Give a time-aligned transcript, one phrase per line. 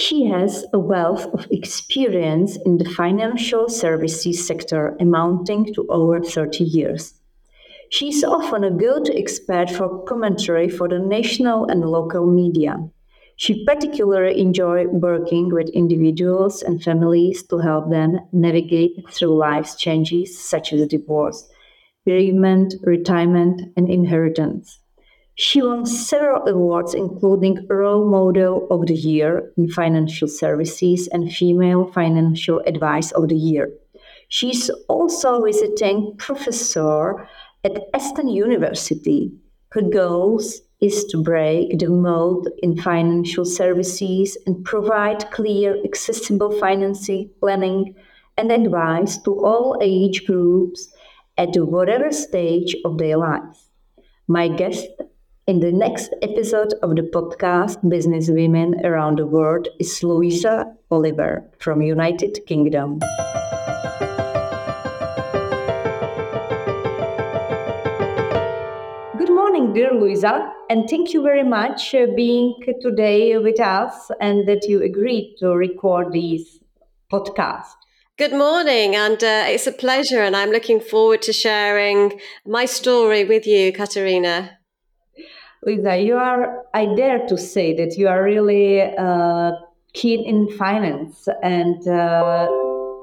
[0.00, 6.64] She has a wealth of experience in the financial services sector amounting to over 30
[6.64, 7.20] years.
[7.90, 12.78] She is often a go to expert for commentary for the national and local media.
[13.36, 20.42] She particularly enjoys working with individuals and families to help them navigate through life's changes
[20.42, 21.46] such as divorce,
[22.06, 24.79] bereavement, retirement, and inheritance.
[25.42, 31.90] She won several awards, including Role Model of the Year in Financial Services and Female
[31.92, 33.72] Financial Advice of the Year.
[34.28, 37.26] She's also a visiting professor
[37.64, 39.32] at Aston University.
[39.70, 47.30] Her goals is to break the mold in financial services and provide clear, accessible financing
[47.40, 47.94] planning
[48.36, 50.92] and advice to all age groups
[51.38, 53.70] at whatever stage of their lives.
[54.28, 54.86] My guest
[55.50, 61.42] in the next episode of the podcast Business Women Around the World is Louisa Oliver
[61.58, 63.00] from United Kingdom.
[69.18, 74.46] Good morning, dear Louisa, and thank you very much for being today with us and
[74.46, 76.60] that you agreed to record this
[77.12, 77.74] podcast.
[78.16, 83.24] Good morning, and uh, it's a pleasure, and I'm looking forward to sharing my story
[83.24, 84.59] with you, Katerina.
[85.62, 89.52] Louisa, you are, I dare to say that you are really uh,
[89.92, 92.48] keen in finance, and uh,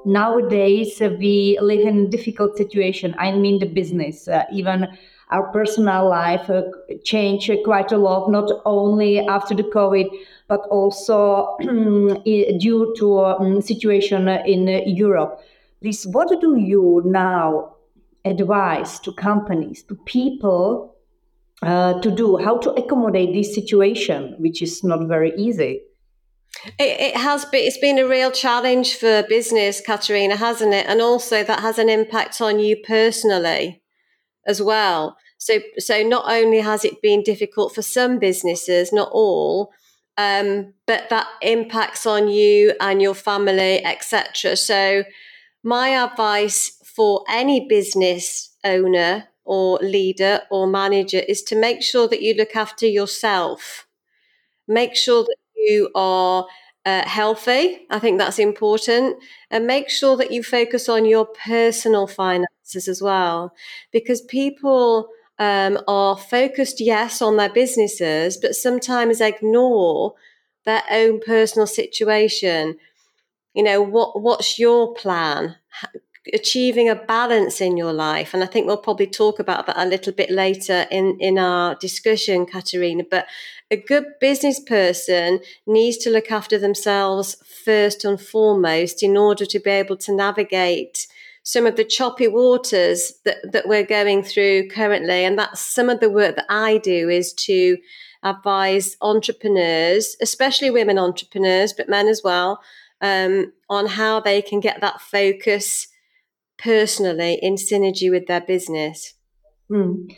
[0.05, 3.13] nowadays we live in a difficult situation.
[3.19, 4.88] I mean, the business, uh, even
[5.30, 6.63] our personal life uh,
[7.03, 10.08] changed quite a lot, not only after the COVID,
[10.47, 15.41] but also due to um, situation in Europe.
[15.80, 17.75] Please, what do you now
[18.25, 20.97] advise to companies, to people
[21.61, 22.38] uh, to do?
[22.38, 25.81] How to accommodate this situation, which is not very easy?
[26.80, 27.66] It, it, has been.
[27.66, 30.85] It's been a real challenge for business, Katerina, hasn't it?
[30.88, 33.81] And also that has an impact on you personally
[34.45, 35.17] as well.
[35.38, 39.72] So, so not only has it been difficult for some businesses, not all,
[40.17, 44.56] um, but that impacts on you and your family, etc.
[44.56, 45.03] So,
[45.63, 52.22] my advice for any business owner or leader or manager is to make sure that
[52.22, 53.88] you look after yourself.
[54.68, 56.47] Make sure that you are
[56.85, 57.85] uh, healthy.
[57.90, 59.18] I think that's important.
[59.50, 63.53] And make sure that you focus on your personal finances as well,
[63.91, 65.09] because people
[65.40, 70.16] um, are focused, yes, on their businesses, but sometimes ignore
[70.66, 72.78] their own personal situation.
[73.53, 75.56] You know, what what's your plan?
[76.34, 79.86] Achieving a balance in your life, and I think we'll probably talk about that a
[79.86, 83.04] little bit later in in our discussion, Katerina.
[83.10, 83.28] But
[83.70, 89.60] a good business person needs to look after themselves first and foremost in order to
[89.60, 91.08] be able to navigate
[91.44, 95.24] some of the choppy waters that, that we're going through currently.
[95.24, 97.78] And that's some of the work that I do is to
[98.24, 102.62] advise entrepreneurs, especially women entrepreneurs, but men as well,
[103.02, 105.88] um, on how they can get that focus
[106.57, 109.13] personally in synergy with their business.
[109.72, 110.12] Mm.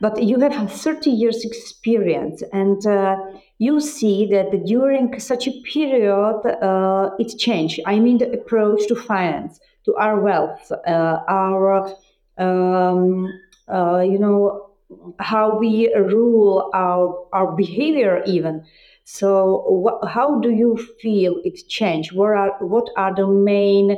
[0.00, 3.16] But you have 30 years experience and uh,
[3.58, 7.80] you see that during such a period, uh, it changed.
[7.86, 11.88] I mean, the approach to finance to our wealth, uh, our
[12.36, 13.26] um,
[13.72, 14.70] uh, you know
[15.18, 18.64] how we rule our our behavior even.
[19.04, 22.12] So, what, how do you feel it changed?
[22.12, 23.96] What are what are the main,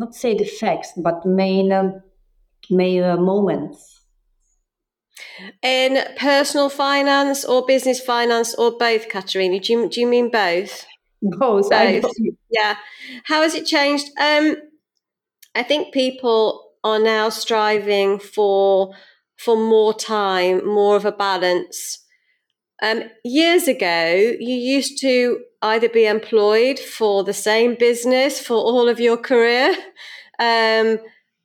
[0.00, 2.02] not say the facts, but main um,
[2.70, 4.00] main uh, moments?
[5.62, 9.60] In personal finance or business finance or both, Katerina?
[9.60, 10.86] Do you, do you mean both?
[11.22, 11.68] Both.
[11.70, 12.04] both.
[12.50, 12.76] Yeah.
[13.24, 14.06] How has it changed?
[14.18, 14.56] Um,
[15.54, 18.94] I think people are now striving for
[19.36, 22.06] for more time, more of a balance.
[22.82, 28.88] Um, years ago, you used to either be employed for the same business for all
[28.88, 29.74] of your career.
[30.38, 30.98] Um,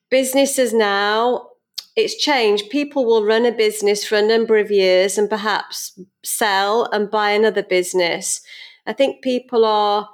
[0.09, 1.49] businesses now,
[1.95, 2.69] it's changed.
[2.69, 7.31] People will run a business for a number of years and perhaps sell and buy
[7.31, 8.41] another business.
[8.85, 10.09] I think people are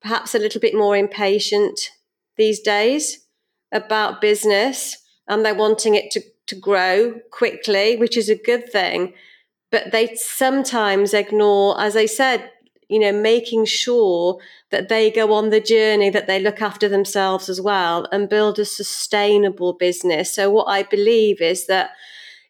[0.00, 1.90] perhaps a little bit more impatient
[2.36, 3.26] these days
[3.72, 4.96] about business
[5.28, 9.14] and they're wanting it to, to grow quickly, which is a good thing.
[9.74, 12.48] But they sometimes ignore, as I said,
[12.88, 14.38] you know, making sure
[14.70, 18.60] that they go on the journey, that they look after themselves as well and build
[18.60, 20.32] a sustainable business.
[20.32, 21.90] So, what I believe is that,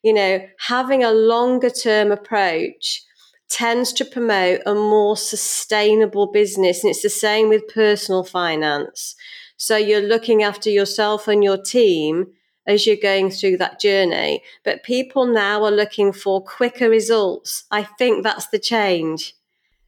[0.03, 3.03] you know, having a longer term approach
[3.49, 6.85] tends to promote a more sustainable business.
[6.85, 9.15] And it's the same with personal finance.
[9.57, 12.27] So you're looking after yourself and your team
[12.67, 14.43] as you're going through that journey.
[14.65, 17.65] But people now are looking for quicker results.
[17.71, 19.35] I think that's the change.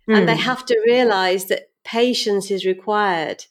[0.08, 0.18] Mm.
[0.18, 0.42] And they hmm.
[0.42, 3.46] have to realize that patience is required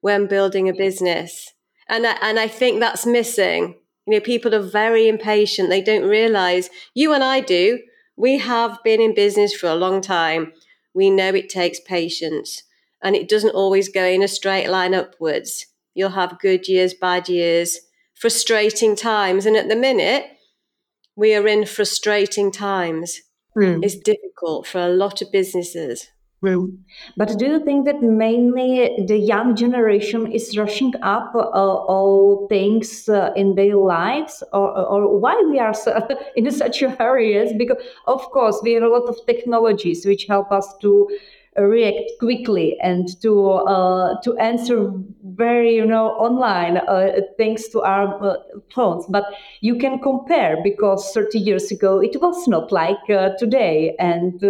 [0.00, 1.52] when building a business.
[1.88, 3.76] And I, and I think that's missing.
[4.06, 5.68] You know, people are very impatient.
[5.68, 7.80] They don't realize you and I do.
[8.16, 10.52] We have been in business for a long time.
[10.92, 12.62] We know it takes patience
[13.02, 15.66] and it doesn't always go in a straight line upwards.
[15.94, 17.78] You'll have good years, bad years,
[18.24, 19.44] frustrating times.
[19.44, 20.24] And at the minute,
[21.14, 23.20] we are in frustrating times.
[23.54, 23.84] Mm.
[23.84, 26.08] It's difficult for a lot of businesses.
[27.18, 33.10] But do you think that mainly the young generation is rushing up uh, all things
[33.10, 35.92] uh, in their lives, or, or why we are so,
[36.36, 37.34] in such a hurry?
[37.34, 37.76] Is because
[38.06, 41.08] of course we have a lot of technologies which help us to
[41.56, 44.90] react quickly and to uh, to answer
[45.22, 48.36] very you know online uh, thanks to our uh,
[48.74, 49.24] phones but
[49.60, 54.40] you can compare because 30 years ago it was not like uh, today and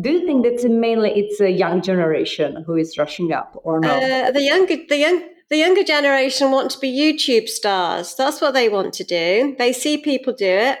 [0.00, 4.00] do you think that mainly it's a young generation who is rushing up or not?
[4.00, 8.14] Uh, the younger, the young, the younger generation want to be YouTube stars.
[8.14, 9.56] That's what they want to do.
[9.58, 10.78] They see people do it.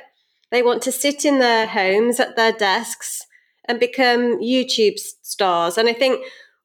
[0.52, 3.26] They want to sit in their homes at their desks
[3.70, 5.78] and become YouTube stars.
[5.78, 6.24] And I think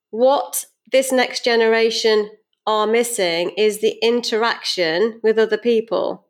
[0.10, 2.32] what this next generation
[2.66, 6.26] are missing is the interaction with other people.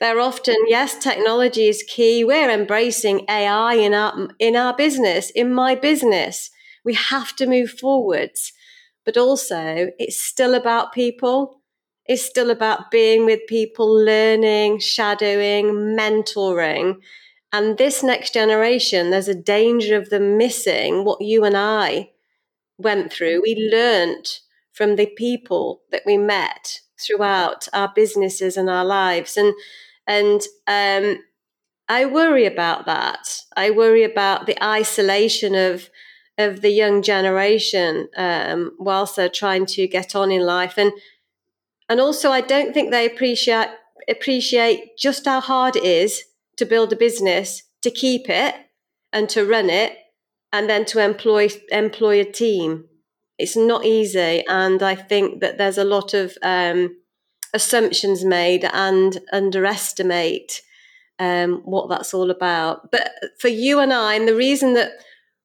[0.00, 2.24] They're often, yes, technology is key.
[2.24, 6.50] We're embracing AI in our, in our business, in my business.
[6.82, 8.54] We have to move forwards.
[9.04, 11.60] But also, it's still about people.
[12.06, 15.66] It's still about being with people, learning, shadowing,
[15.98, 16.96] mentoring.
[17.52, 22.10] And this next generation, there's a danger of them missing what you and I
[22.78, 23.42] went through.
[23.42, 24.40] We learnt
[24.72, 29.36] from the people that we met throughout our businesses and our lives.
[29.36, 29.54] And
[30.06, 31.22] and um,
[31.88, 33.42] I worry about that.
[33.56, 35.88] I worry about the isolation of
[36.38, 40.92] of the young generation um, whilst they're trying to get on in life, and
[41.88, 43.68] and also I don't think they appreciate
[44.08, 46.24] appreciate just how hard it is
[46.56, 48.54] to build a business, to keep it,
[49.12, 49.96] and to run it,
[50.52, 52.86] and then to employ employ a team.
[53.38, 56.96] It's not easy, and I think that there's a lot of um,
[57.52, 60.62] assumptions made and underestimate
[61.18, 62.90] um, what that's all about.
[62.90, 64.92] But for you and I, and the reason that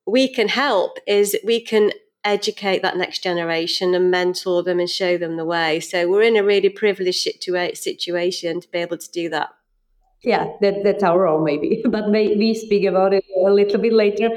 [0.06, 1.92] we can help is we can
[2.24, 5.80] educate that next generation and mentor them and show them the way.
[5.80, 9.50] So we're in a really privileged situa- situation to be able to do that.
[10.24, 11.84] Yeah, that, that's our role, maybe.
[11.90, 14.30] But maybe speak about it a little bit later.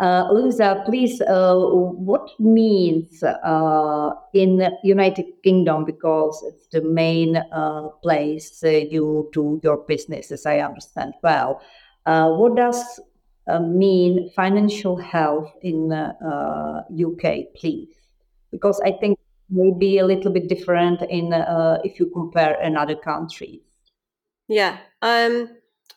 [0.00, 8.62] Uh, please, uh, what means uh, in United Kingdom because it's the main uh, place
[8.64, 11.60] uh, you do your business, as I understand well.
[12.06, 13.00] Uh, what does
[13.60, 17.94] mean financial health in the UK, please?
[18.50, 19.18] Because I think
[19.48, 21.32] maybe a little bit different in
[21.84, 23.62] if you compare another country.
[24.48, 24.78] Yeah.
[25.04, 25.50] Um,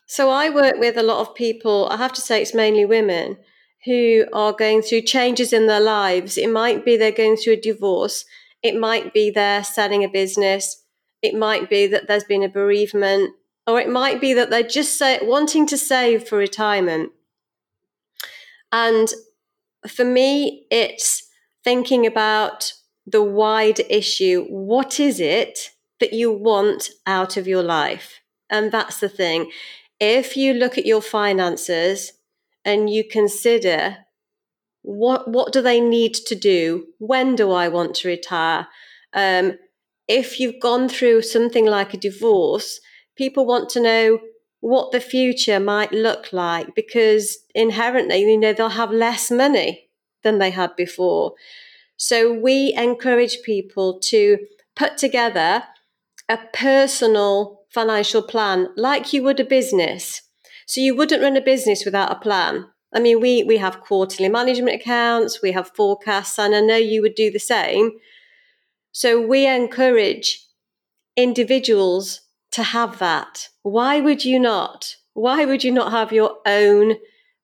[0.06, 1.88] so I work with a lot of people.
[1.90, 3.38] I have to say, it's mainly women
[3.86, 6.38] who are going through changes in their lives.
[6.38, 8.26] It might be they're going through a divorce.
[8.62, 10.84] It might be they're selling a business.
[11.22, 13.34] It might be that there's been a bereavement,
[13.66, 17.12] or it might be that they're just say, wanting to save for retirement.
[18.74, 19.08] And
[19.88, 21.30] for me, it's
[21.64, 22.74] thinking about
[23.06, 24.46] the wide issue.
[24.50, 28.20] What is it that you want out of your life?
[28.50, 29.52] And that's the thing.
[30.00, 32.14] If you look at your finances
[32.64, 33.98] and you consider
[34.84, 36.88] what what do they need to do?
[36.98, 38.68] When do I want to retire?
[39.14, 39.58] Um,
[40.08, 42.80] if you've gone through something like a divorce,
[43.18, 44.20] people want to know
[44.62, 49.90] what the future might look like because inherently, you know, they'll have less money
[50.24, 51.34] than they had before.
[51.98, 54.38] So we encourage people to
[54.76, 55.64] put together
[56.30, 60.24] a personal financial plan like you would a business.
[60.66, 62.66] So you wouldn't run a business without a plan.
[62.92, 67.04] I mean, we we have quarterly management accounts, we have forecasts, and I know you
[67.04, 67.92] would do the same.
[68.92, 70.28] So we encourage
[71.16, 72.22] individuals
[72.54, 73.50] to have that.
[73.62, 74.96] Why would you not?
[75.14, 76.96] Why would you not have your own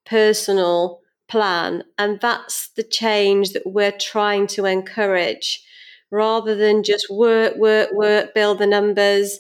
[0.03, 1.83] personal plan?
[1.99, 5.63] And that's the change that we're trying to encourage
[6.09, 9.39] rather than just work, work, work, build the numbers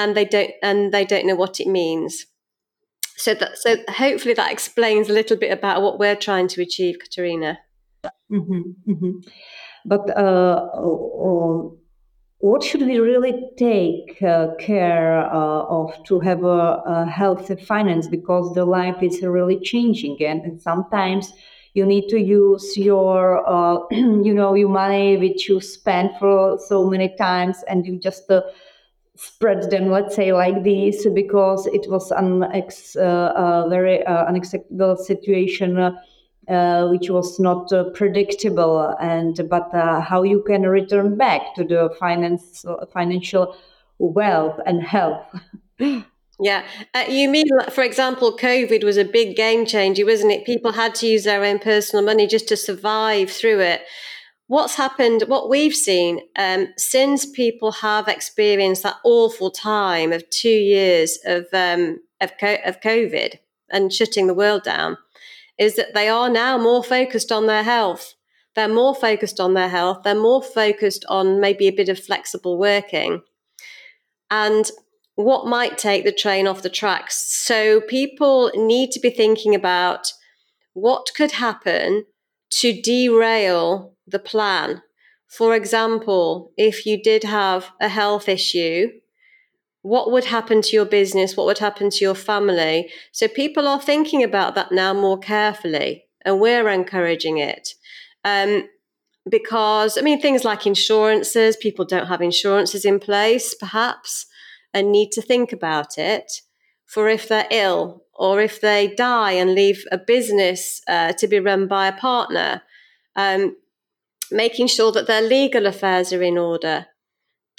[0.00, 2.26] and they don't and they don't know what it means.
[3.16, 6.96] so that so hopefully that explains a little bit about what we're trying to achieve,
[7.02, 7.58] Katerina.
[8.32, 9.10] Mm-hmm, mm-hmm.
[9.84, 11.68] But uh, uh,
[12.38, 18.08] what should we really take uh, care uh, of to have a, a, healthy finance
[18.08, 21.32] because the life is really changing and, and sometimes
[21.74, 26.88] you need to use your uh, you know your money which you spend for so
[26.88, 28.40] many times and you just uh,
[29.20, 35.94] spread them let's say like this because it was an ex, uh, very unacceptable situation
[36.50, 38.96] uh, which was not uh, predictable.
[39.00, 43.54] And but uh, how you can return back to the finance financial
[43.98, 45.24] wealth and health?
[46.42, 46.64] Yeah.
[46.94, 50.46] Uh, you mean for example covid was a big game changer wasn't it?
[50.46, 53.82] People had to use their own personal money just to survive through it
[54.50, 60.48] what's happened what we've seen um, since people have experienced that awful time of two
[60.48, 63.34] years of um, of, co- of covid
[63.70, 64.96] and shutting the world down
[65.56, 68.14] is that they are now more focused on their health.
[68.56, 70.00] They're more focused on their health.
[70.02, 73.22] They're more focused on maybe a bit of flexible working.
[74.30, 74.68] And
[75.14, 77.16] what might take the train off the tracks.
[77.44, 80.12] So people need to be thinking about
[80.72, 82.06] what could happen
[82.52, 84.82] to derail the plan.
[85.26, 88.90] For example, if you did have a health issue
[89.82, 91.36] what would happen to your business?
[91.36, 92.90] What would happen to your family?
[93.12, 97.74] So people are thinking about that now more carefully, and we're encouraging it.
[98.24, 98.68] Um,
[99.28, 104.26] because, I mean, things like insurances, people don't have insurances in place, perhaps,
[104.74, 106.30] and need to think about it
[106.84, 111.38] for if they're ill or if they die and leave a business uh, to be
[111.38, 112.62] run by a partner.
[113.16, 113.56] Um,
[114.30, 116.86] making sure that their legal affairs are in order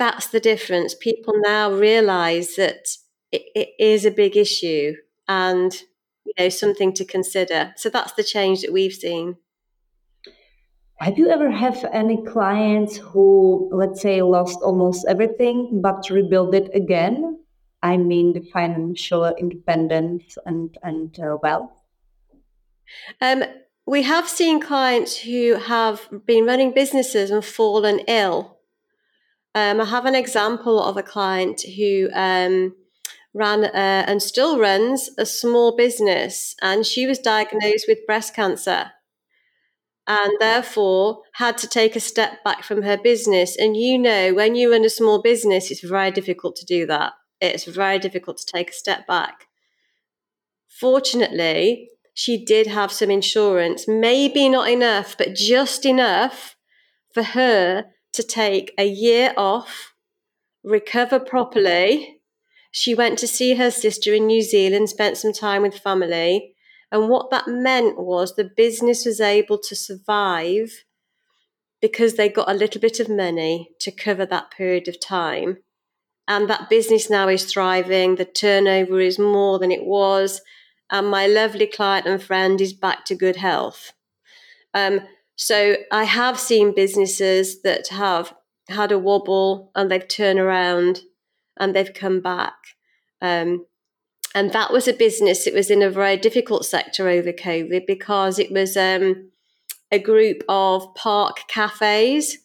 [0.02, 0.96] that's the difference.
[0.96, 2.88] People now realize that
[3.32, 4.94] it, it is a big issue
[5.28, 5.72] and
[6.26, 7.74] you know something to consider.
[7.78, 9.38] So that's the change that we've seen.
[11.00, 16.70] Have you ever have any clients who, let's say, lost almost everything but rebuild it
[16.74, 17.40] again?
[17.84, 21.72] I mean, the financial independence and and uh, wealth.
[23.22, 23.44] Um,
[23.86, 28.62] we have seen clients who have been running businesses and fallen ill
[29.54, 32.74] um, I have an example of a client who um,
[33.34, 38.92] ran uh, and still runs a small business, and she was diagnosed with breast cancer
[40.08, 43.56] and therefore had to take a step back from her business.
[43.56, 47.14] And you know, when you run a small business, it's very difficult to do that.
[47.40, 49.48] It's very difficult to take a step back.
[50.68, 51.90] Fortunately,
[52.22, 56.56] she did have some insurance, maybe not enough, but just enough
[57.12, 59.96] for her to take a year off,
[60.64, 62.20] recover properly.
[62.70, 66.54] She went to see her sister in New Zealand, spent some time with family.
[66.92, 70.84] And what that meant was the business was able to survive
[71.82, 75.58] because they got a little bit of money to cover that period of time.
[76.28, 78.18] And that business now is thriving.
[78.18, 80.40] The turnover is more than it was.
[80.92, 83.94] And my lovely client and friend is back to good health.
[84.74, 85.02] Um,
[85.36, 88.34] so I have seen businesses that have
[88.70, 91.02] had a wobble and they've turned around
[91.58, 92.54] and they've come back.
[93.22, 93.66] Um,
[94.34, 98.40] and that was a business that was in a very difficult sector over COVID because
[98.40, 99.32] it was um,
[99.92, 102.38] a group of park cafes.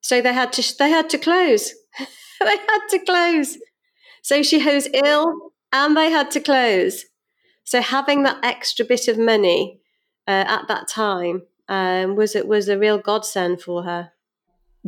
[0.00, 1.74] So they had to they had to close.
[2.40, 3.58] they had to close.
[4.22, 7.04] So she was ill and they had to close.
[7.68, 9.78] So having that extra bit of money
[10.26, 14.12] uh, at that time um, was it was a real godsend for her.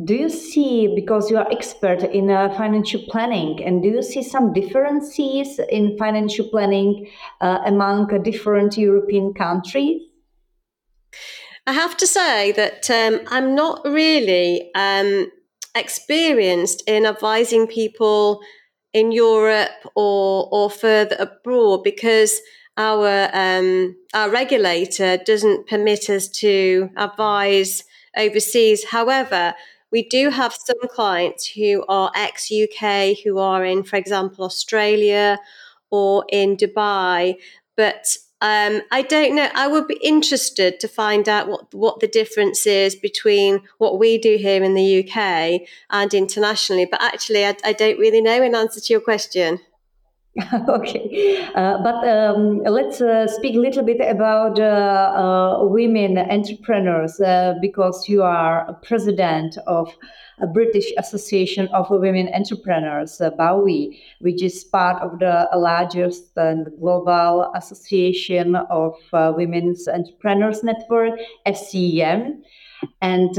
[0.03, 4.23] Do you see, because you are expert in uh, financial planning, and do you see
[4.23, 7.07] some differences in financial planning
[7.39, 10.01] uh, among different European countries?
[11.67, 15.31] I have to say that um, I'm not really um,
[15.75, 18.41] experienced in advising people
[18.91, 22.41] in Europe or or further abroad because
[22.77, 27.83] our um, our regulator doesn't permit us to advise
[28.17, 28.85] overseas.
[28.85, 29.53] However,
[29.91, 35.39] we do have some clients who are ex UK who are in, for example, Australia
[35.89, 37.35] or in Dubai,
[37.75, 39.49] but um, I don't know.
[39.53, 44.17] I would be interested to find out what what the difference is between what we
[44.17, 45.61] do here in the UK
[45.91, 46.85] and internationally.
[46.89, 49.59] But actually, I, I don't really know in answer to your question.
[50.69, 57.19] okay, uh, but um, let's uh, speak a little bit about uh, uh women entrepreneurs
[57.19, 59.93] uh, because you are president of
[60.39, 66.65] a British Association of Women Entrepreneurs, uh, BOWE, which is part of the largest and
[66.79, 72.39] global association of women's entrepreneurs network, FCEM.
[73.01, 73.35] And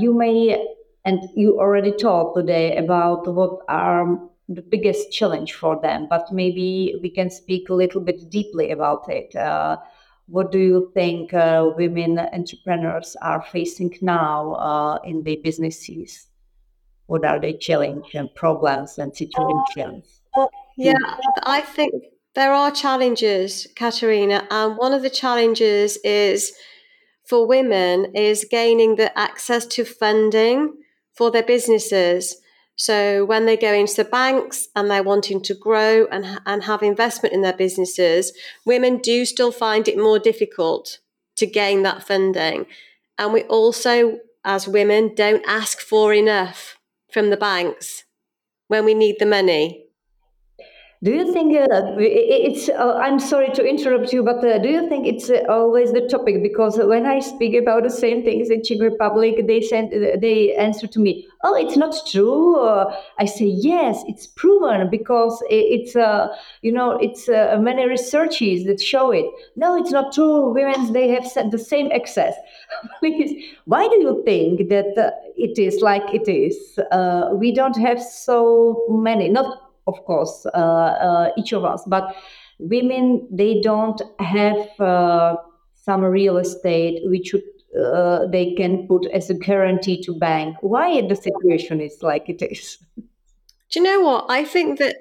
[0.00, 0.66] you may,
[1.04, 4.18] and you already talked today about what are
[4.48, 9.08] the biggest challenge for them, but maybe we can speak a little bit deeply about
[9.08, 9.34] it.
[9.34, 9.76] Uh,
[10.26, 16.26] what do you think uh, women entrepreneurs are facing now uh, in their businesses?
[17.06, 20.20] What are the challenges and problems and situations?
[20.76, 20.94] yeah,
[21.42, 21.92] I think
[22.34, 26.52] there are challenges, Katerina, and one of the challenges is
[27.24, 30.74] for women is gaining the access to funding
[31.12, 32.36] for their businesses.
[32.76, 36.82] So when they go into the banks and they're wanting to grow and, and have
[36.82, 38.32] investment in their businesses,
[38.64, 40.98] women do still find it more difficult
[41.36, 42.66] to gain that funding.
[43.18, 46.78] And we also, as women, don't ask for enough
[47.12, 48.04] from the banks
[48.68, 49.86] when we need the money.
[51.04, 52.68] Do you think uh, it's?
[52.68, 56.02] Uh, I'm sorry to interrupt you, but uh, do you think it's uh, always the
[56.02, 56.44] topic?
[56.44, 60.54] Because when I speak about the same things in Czech Republic, they send uh, they
[60.54, 62.56] answer to me, "Oh, it's not true."
[63.18, 66.28] I say, "Yes, it's proven because it's uh,
[66.60, 70.52] you know it's many researches that show it." No, it's not true.
[70.54, 72.36] Women they have the same access.
[73.00, 74.94] Please, why do you think that
[75.36, 76.78] it is like it is?
[77.40, 81.82] we don't have so many, not of course, uh, uh, each of us.
[81.86, 82.14] But
[82.58, 85.36] women, they don't have uh,
[85.74, 90.56] some real estate which uh, they can put as a guarantee to bank.
[90.60, 92.78] Why the situation is like it is?
[92.96, 94.26] Do you know what?
[94.28, 94.96] I think that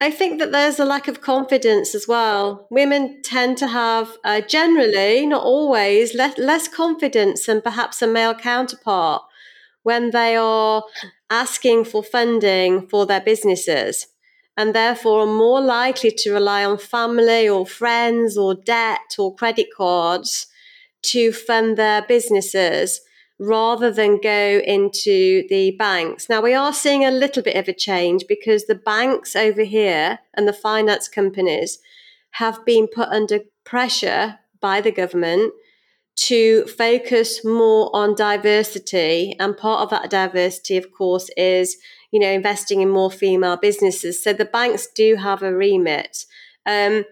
[0.00, 2.68] I think that there's a lack of confidence as well.
[2.70, 8.34] Women tend to have, uh, generally, not always, le- less confidence than perhaps a male
[8.34, 9.22] counterpart
[9.82, 10.84] when they are
[11.30, 14.06] asking for funding for their businesses
[14.58, 19.68] and therefore are more likely to rely on family or friends or debt or credit
[19.74, 20.48] cards
[21.00, 23.00] to fund their businesses
[23.38, 26.28] rather than go into the banks.
[26.28, 30.18] Now, we are seeing a little bit of a change because the banks over here
[30.34, 31.78] and the finance companies
[32.32, 35.52] have been put under pressure by the government
[36.16, 39.36] to focus more on diversity.
[39.38, 41.76] And part of that diversity, of course, is
[42.10, 44.22] you know, investing in more female businesses.
[44.22, 46.24] So the banks do have a remit.
[46.64, 47.04] Um,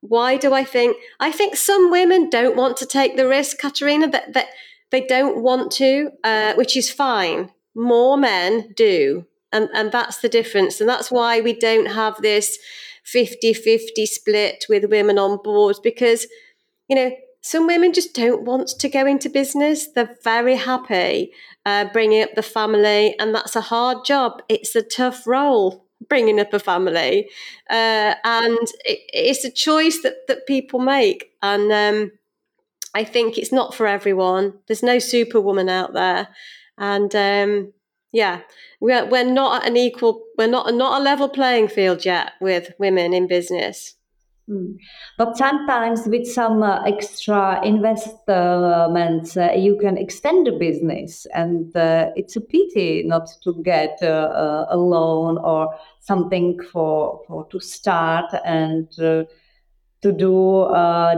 [0.00, 0.96] why do I think?
[1.20, 4.48] I think some women don't want to take the risk, Katerina, that, that
[4.90, 7.50] they don't want to, uh, which is fine.
[7.74, 9.26] More men do.
[9.52, 10.80] And, and that's the difference.
[10.80, 12.58] And that's why we don't have this
[13.04, 16.26] 50 50 split with women on boards because,
[16.88, 17.10] you know,
[17.42, 19.88] some women just don't want to go into business.
[19.88, 21.32] They're very happy
[21.66, 24.42] uh, bringing up the family, and that's a hard job.
[24.48, 27.28] It's a tough role bringing up a family,
[27.68, 31.32] uh, and it, it's a choice that that people make.
[31.42, 32.12] And um,
[32.94, 34.54] I think it's not for everyone.
[34.68, 36.28] There's no superwoman out there,
[36.78, 37.72] and um,
[38.12, 38.42] yeah,
[38.80, 40.22] we're we're not at an equal.
[40.38, 43.94] We're not not a level playing field yet with women in business.
[44.50, 44.76] Mm.
[45.18, 52.10] But sometimes with some uh, extra investments, uh, you can extend the business, and uh,
[52.16, 57.60] it's a pity not to get uh, uh, a loan or something for, for to
[57.60, 59.24] start and uh,
[60.02, 60.66] to do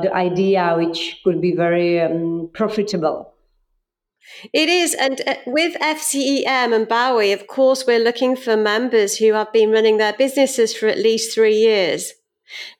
[0.02, 3.32] the idea, which could be very um, profitable.
[4.52, 9.52] It is, and with FCEM and BOWE, of course, we're looking for members who have
[9.52, 12.12] been running their businesses for at least three years.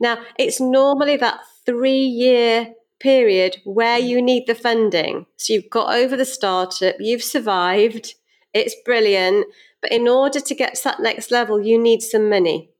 [0.00, 5.26] Now, it's normally that three year period where you need the funding.
[5.36, 8.14] So you've got over the startup, you've survived,
[8.52, 9.46] it's brilliant.
[9.82, 12.70] But in order to get to that next level, you need some money.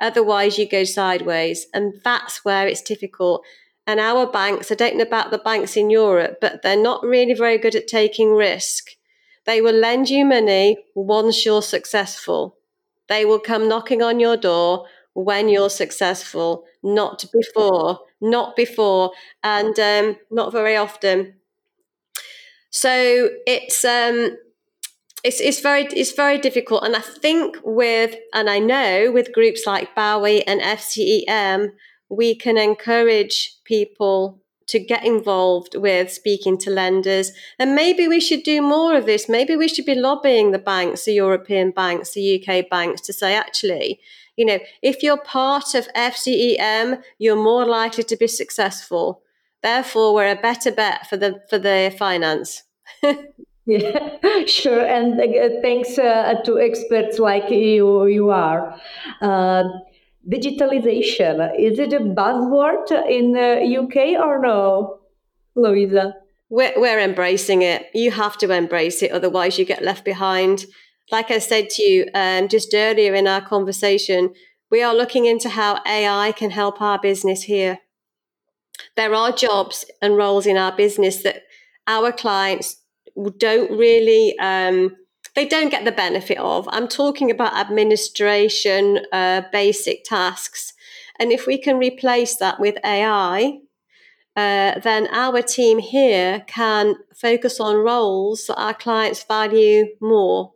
[0.00, 1.66] Otherwise, you go sideways.
[1.72, 3.44] And that's where it's difficult.
[3.86, 7.34] And our banks, I don't know about the banks in Europe, but they're not really
[7.34, 8.90] very good at taking risk.
[9.46, 12.56] They will lend you money once you're successful.
[13.08, 14.86] They will come knocking on your door
[15.24, 19.10] when you're successful, not before, not before,
[19.42, 21.34] and um, not very often.
[22.70, 24.36] So it's um,
[25.24, 29.66] it's it's very it's very difficult, and I think with and I know with groups
[29.66, 31.72] like BOWE and FCEM,
[32.08, 37.32] we can encourage people to get involved with speaking to lenders.
[37.58, 39.26] And maybe we should do more of this.
[39.26, 43.34] Maybe we should be lobbying the banks, the European banks, the UK banks to say,
[43.34, 43.98] actually,
[44.38, 49.20] You know, if you're part of FCEM, you're more likely to be successful.
[49.64, 52.62] Therefore, we're a better bet for the for the finance.
[53.66, 54.86] yeah, sure.
[54.86, 58.80] And uh, thanks uh, to experts like you, you are.
[59.20, 59.64] Uh,
[60.30, 65.00] digitalization is it a buzzword in the UK or no,
[65.56, 66.14] Louisa?
[66.48, 67.86] We're, we're embracing it.
[67.92, 70.64] You have to embrace it, otherwise you get left behind.
[71.10, 74.34] Like I said to you um, just earlier in our conversation,
[74.70, 77.78] we are looking into how AI can help our business here.
[78.96, 81.42] There are jobs and roles in our business that
[81.86, 82.76] our clients
[83.38, 84.96] don't really um,
[85.34, 86.68] they don't get the benefit of.
[86.70, 90.74] I'm talking about administration, uh, basic tasks,
[91.18, 93.60] and if we can replace that with AI,
[94.36, 100.52] uh, then our team here can focus on roles that our clients value more.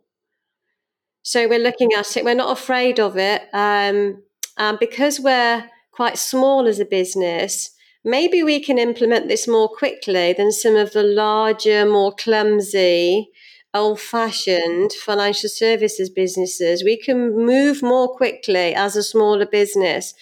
[1.23, 2.25] So we're looking at it.
[2.25, 4.21] We're not afraid of it, um,
[4.57, 7.71] and because we're quite small as a business,
[8.03, 13.29] maybe we can implement this more quickly than some of the larger, more clumsy,
[13.73, 16.83] old fashioned financial services businesses.
[16.83, 20.13] We can move more quickly as a smaller business.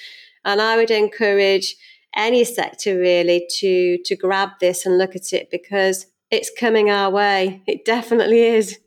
[0.45, 1.75] And I would encourage
[2.15, 7.09] any sector really to to grab this and look at it because it's coming our
[7.09, 7.61] way.
[7.67, 8.79] It definitely is.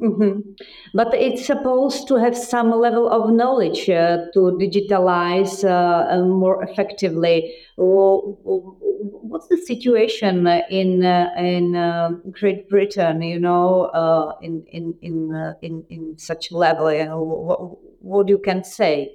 [0.00, 0.52] Mm-hmm.
[0.94, 7.54] But it's supposed to have some level of knowledge uh, to digitalize uh, more effectively.
[7.76, 13.20] What's the situation in uh, in uh, Great Britain?
[13.22, 16.86] You know, uh, in in in, uh, in in such level,
[17.46, 19.12] what, what you can say?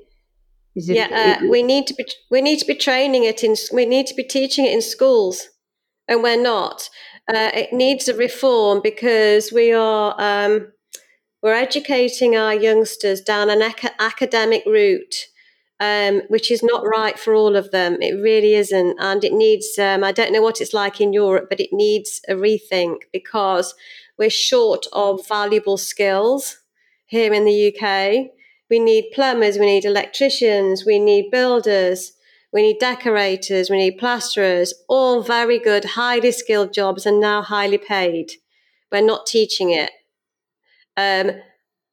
[0.76, 3.56] Is it, yeah, uh, we need to be we need to be training it in
[3.74, 5.50] we need to be teaching it in schools,
[6.08, 6.89] and we're not.
[7.28, 10.71] Uh, it needs a reform because we are um,
[11.45, 15.27] we're educating our youngsters down an ac- academic route,
[15.79, 18.01] um, which is not right for all of them.
[18.01, 19.77] It really isn't, and it needs.
[19.77, 23.75] Um, I don't know what it's like in Europe, but it needs a rethink because
[24.17, 26.62] we're short of valuable skills
[27.05, 28.31] here in the UK.
[28.67, 32.13] We need plumbers, we need electricians, we need builders,
[32.51, 37.77] we need decorators, we need plasterers, all very good, highly skilled jobs and now highly
[37.77, 38.31] paid.
[38.91, 39.91] We're not teaching it.
[40.97, 41.31] Um,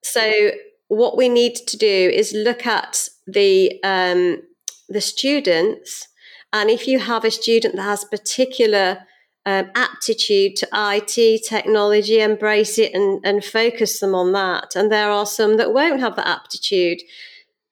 [0.02, 0.52] so
[0.88, 4.42] what we need to do is look at the um,
[4.88, 6.08] the students,
[6.52, 9.06] and if you have a student that has particular
[9.44, 14.76] um, aptitude to IT, technology, embrace it and, and focus them on that.
[14.76, 16.98] And there are some that won't have that aptitude.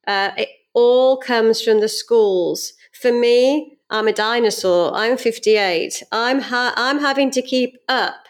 [0.07, 2.73] Uh, it all comes from the schools.
[2.93, 4.93] For me, I'm a dinosaur.
[4.95, 6.03] I'm 58.
[6.11, 8.27] I'm ha- I'm having to keep up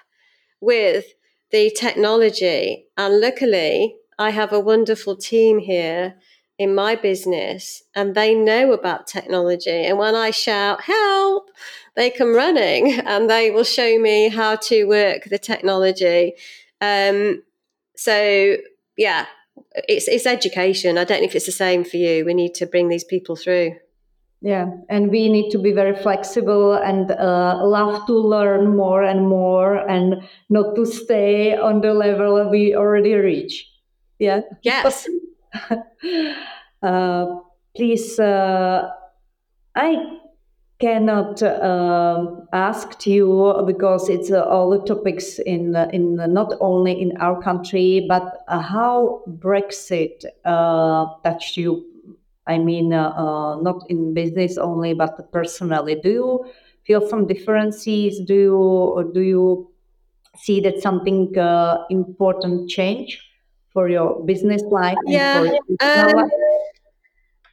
[0.60, 1.06] with
[1.50, 6.16] the technology, and luckily, I have a wonderful team here
[6.58, 9.84] in my business, and they know about technology.
[9.84, 11.50] And when I shout "help,"
[11.96, 16.34] they come running and they will show me how to work the technology.
[16.80, 17.42] Um,
[17.96, 18.56] so
[18.96, 19.26] yeah,
[19.88, 20.98] it's it's education.
[20.98, 22.24] I don't know if it's the same for you.
[22.24, 23.76] We need to bring these people through.
[24.42, 29.28] Yeah, and we need to be very flexible and uh, love to learn more and
[29.28, 33.68] more, and not to stay on the level we already reach.
[34.18, 34.40] Yeah.
[34.62, 35.06] Yes.
[36.82, 37.26] uh,
[37.76, 38.90] please, uh,
[39.76, 40.20] I
[40.80, 47.16] cannot um, ask you because it's uh, all the topics in in not only in
[47.18, 51.84] our country but uh, how Brexit uh, touched you.
[52.50, 55.94] I mean, uh, uh, not in business only, but personally.
[56.02, 56.44] Do you
[56.86, 58.20] feel some differences?
[58.26, 59.70] Do you do you
[60.36, 63.20] see that something uh, important change
[63.72, 64.98] for your business life?
[65.06, 66.30] Yeah, um, life?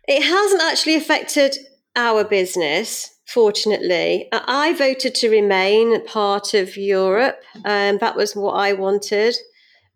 [0.08, 1.58] it hasn't actually affected
[1.96, 4.30] our business fortunately.
[4.32, 7.42] I voted to remain part of Europe.
[7.66, 9.36] Um, that was what I wanted.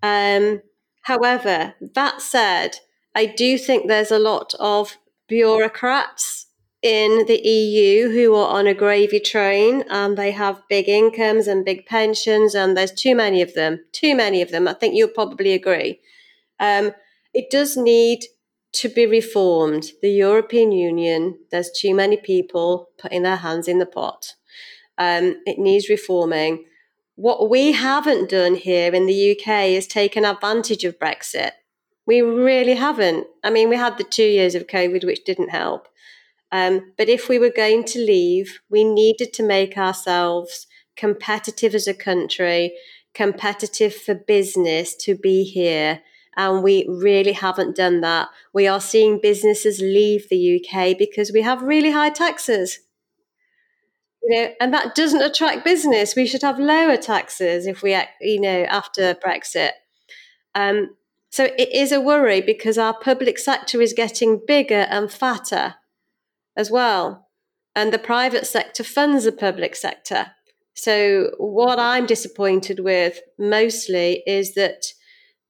[0.03, 0.61] Um,
[1.03, 2.77] however, that said,
[3.13, 4.97] I do think there's a lot of
[5.27, 6.47] bureaucrats
[6.81, 11.63] in the EU who are on a gravy train and they have big incomes and
[11.63, 13.79] big pensions, and there's too many of them.
[13.91, 14.67] Too many of them.
[14.67, 15.99] I think you'll probably agree.
[16.59, 16.93] Um,
[17.33, 18.25] it does need
[18.73, 19.91] to be reformed.
[20.01, 24.35] The European Union, there's too many people putting their hands in the pot.
[24.97, 26.65] Um, it needs reforming.
[27.15, 31.51] What we haven't done here in the UK is taken advantage of Brexit.
[32.05, 33.27] We really haven't.
[33.43, 35.87] I mean, we had the two years of COVID, which didn't help.
[36.51, 41.87] Um, but if we were going to leave, we needed to make ourselves competitive as
[41.87, 42.73] a country,
[43.13, 46.01] competitive for business to be here
[46.37, 48.29] And we really haven't done that.
[48.53, 52.79] We are seeing businesses leave the UK because we have really high taxes.
[54.23, 56.15] You know, and that doesn't attract business.
[56.15, 59.71] We should have lower taxes if we, you know, after Brexit.
[60.53, 60.95] Um,
[61.31, 65.75] so it is a worry because our public sector is getting bigger and fatter
[66.57, 67.29] as well.
[67.73, 70.31] And the private sector funds the public sector.
[70.73, 74.83] So, what I'm disappointed with mostly is that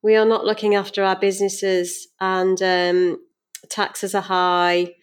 [0.03, 3.17] we are not looking after our businesses and um,
[3.69, 4.93] taxes are high.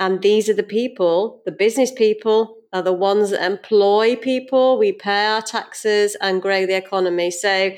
[0.00, 4.78] And these are the people, the business people, are the ones that employ people.
[4.78, 7.30] We pay our taxes and grow the economy.
[7.30, 7.72] So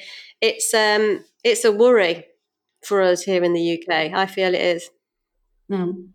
[0.44, 2.26] it's um, it's a worry
[2.84, 4.12] for us here in the UK.
[4.12, 4.90] I feel it is.
[5.70, 6.08] Mm.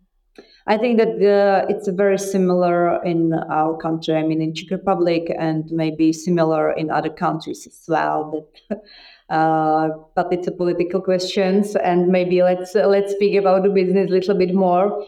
[0.66, 4.14] I think that it's very similar in our country.
[4.14, 8.46] I mean, in Czech Republic, and maybe similar in other countries as well.
[8.68, 8.82] But,
[9.36, 14.12] uh, but it's a political questions, and maybe let's let's speak about the business a
[14.12, 15.04] little bit more.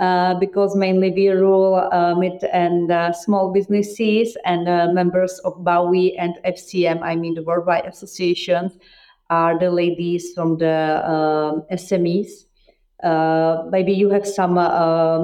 [0.00, 5.52] Uh, because mainly we rule uh, mid and uh, small businesses and uh, members of
[5.58, 8.78] BOWI and FCEM, I mean the worldwide associations,
[9.28, 12.46] are the ladies from the um, SMEs.
[13.04, 14.54] Uh, maybe you have some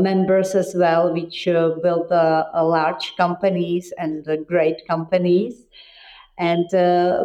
[0.03, 5.65] members as well, which build large companies and great companies.
[6.37, 6.67] And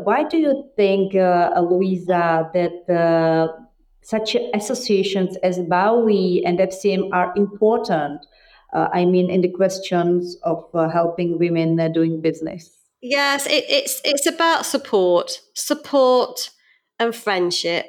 [0.05, 3.60] why do you think, Louisa, that
[4.01, 8.25] such associations as BOWI and FCEM are important.
[8.73, 12.71] Uh, I mean, in the questions of uh, helping women uh, doing business.
[13.01, 16.51] Yes, it, it's it's about support, support,
[16.99, 17.85] and friendship.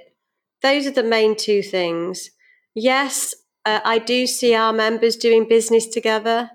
[0.63, 2.31] Those are the main two things.
[2.75, 3.35] Yes,
[3.67, 6.51] uh, I do see our members doing business together.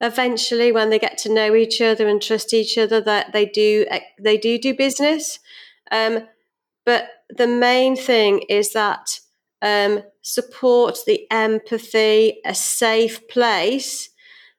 [0.00, 3.84] Eventually, when they get to know each other and trust each other, that they do
[4.18, 5.38] they do do business.
[5.90, 6.26] Um,
[6.88, 9.20] but the main thing is that
[9.60, 14.08] um, support the empathy, a safe place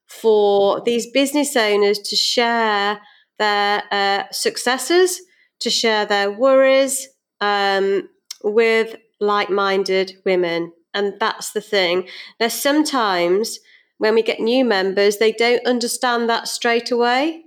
[0.06, 3.02] for these business owners to share
[3.39, 5.20] their uh, successes,
[5.62, 7.08] to share their worries
[7.42, 8.08] um,
[8.44, 10.72] with like minded women.
[10.94, 12.08] And that's the thing.
[12.39, 13.58] Now, sometimes
[13.98, 17.46] when we get new members, they don't understand that straight away.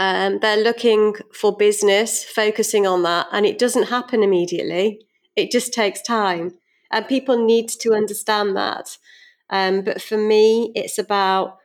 [0.00, 5.06] Um, they're looking for business, focusing on that, and it doesn't happen immediately.
[5.36, 6.54] It just takes time,
[6.90, 8.96] and people need to understand that.
[9.50, 11.58] Um, but for me, it's about,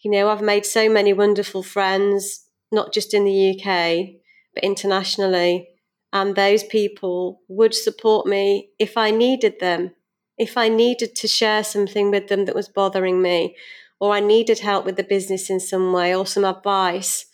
[0.00, 4.20] you know, I've made so many wonderful friends, not just in the UK,
[4.54, 5.68] but internationally.
[6.14, 9.90] And those people would support me if I needed them,
[10.38, 13.54] if I needed to share something with them that was bothering me,
[14.00, 17.26] or I needed help with the business in some way, or some advice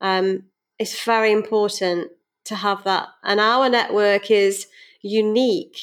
[0.00, 0.44] um,
[0.78, 2.10] it's very important
[2.44, 3.08] to have that.
[3.22, 4.66] And our network is
[5.02, 5.78] unique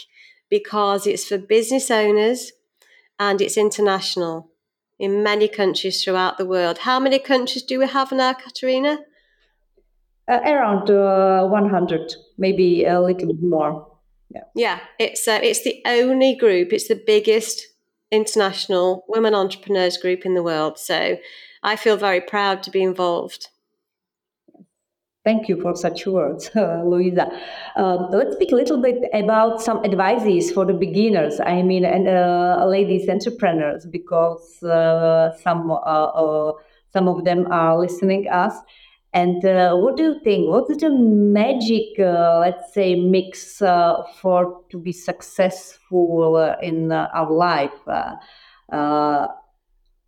[0.49, 2.51] because it's for business owners
[3.19, 4.51] and it's international
[4.99, 6.79] in many countries throughout the world.
[6.79, 8.99] How many countries do we have now, Katerina?
[10.27, 13.91] Uh, around uh, 100, maybe a little bit more.
[14.31, 16.73] Yeah, yeah it's uh, it's the only group.
[16.73, 17.61] It's the biggest
[18.11, 20.79] international women entrepreneurs group in the world.
[20.79, 21.17] So
[21.61, 23.49] I feel very proud to be involved.
[25.25, 27.27] Thank you for such words, uh, Louisa.
[27.75, 31.39] Uh, let's speak a little bit about some advices for the beginners.
[31.39, 36.53] I mean, and uh, ladies entrepreneurs, because uh, some uh, uh,
[36.93, 38.53] some of them are listening us.
[39.13, 39.41] And
[39.81, 40.49] what do you think?
[40.49, 43.59] What's the magic, let's say, mix
[44.21, 47.71] for to be successful in our life?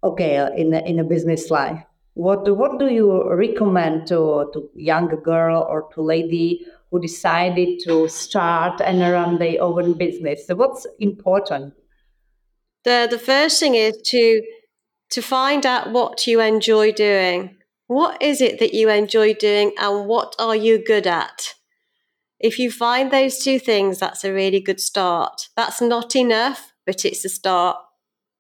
[0.04, 1.87] okay, in in a business life.
[2.18, 7.80] What do, what do you recommend to to young girl or to lady who decided
[7.86, 10.48] to start and run their own business?
[10.48, 11.76] So what's important?
[12.86, 14.42] The the first thing is to
[15.12, 17.58] to find out what you enjoy doing.
[17.86, 21.54] What is it that you enjoy doing and what are you good at?
[22.40, 25.50] If you find those two things, that's a really good start.
[25.56, 27.78] That's not enough, but it's a start.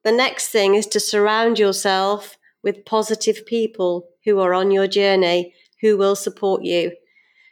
[0.04, 2.38] The next thing is to surround yourself
[2.68, 6.92] with positive people who are on your journey who will support you.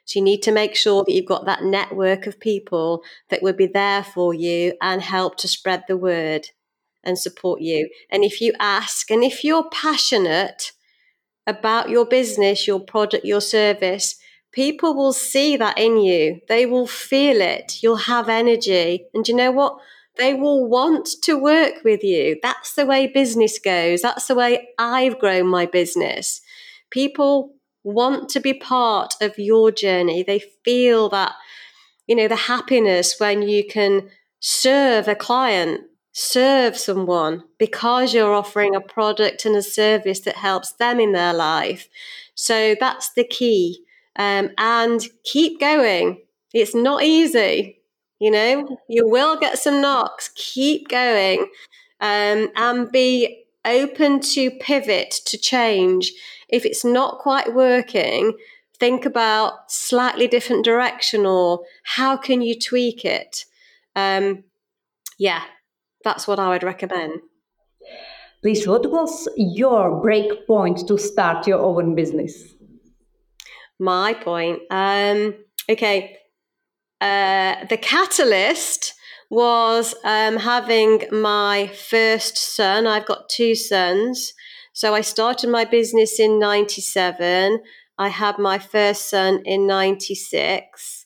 [0.03, 3.53] So you need to make sure that you've got that network of people that will
[3.53, 6.49] be there for you and help to spread the word
[7.01, 7.89] and support you.
[8.11, 10.73] And if you ask and if you're passionate
[11.47, 14.17] about your business, your product, your service,
[14.51, 16.41] people will see that in you.
[16.49, 17.81] They will feel it.
[17.81, 19.05] You'll have energy.
[19.13, 19.77] And you know what?
[20.17, 22.37] They will want to work with you.
[22.41, 24.01] That's the way business goes.
[24.01, 26.41] That's the way I've grown my business.
[26.89, 30.23] People want to be part of your journey.
[30.23, 31.33] They feel that
[32.07, 38.75] you know, the happiness when you can serve a client, serve someone because you're offering
[38.75, 41.89] a product and a service that helps them in their life.
[42.35, 43.83] So that's the key.
[44.17, 46.21] Um, and keep going.
[46.53, 47.81] It's not easy.
[48.19, 50.31] You know, you will get some knocks.
[50.35, 51.47] Keep going
[51.99, 56.13] um, and be open to pivot, to change.
[56.47, 58.37] If it's not quite working,
[58.79, 63.45] think about slightly different direction or how can you tweak it.
[63.95, 64.43] Um,
[65.17, 65.43] yeah,
[66.03, 67.21] that's what I would recommend.
[68.41, 72.53] Please, what was your break point to start your own business?
[73.79, 74.59] My point.
[74.69, 75.33] Um,
[75.69, 76.17] okay.
[77.01, 78.93] Uh, the catalyst
[79.29, 82.87] was um, having my first son.
[82.87, 84.33] I've got two sons.
[84.73, 87.61] So I started my business in 97.
[87.97, 91.05] I had my first son in 96.